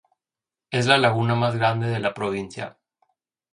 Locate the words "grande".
1.55-1.87